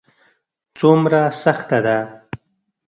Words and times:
څومره 0.77 1.21
سخته 1.43 1.77
ده؟ 1.85 1.97